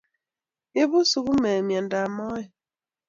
[0.81, 2.49] Ibu sukumek miando ab moet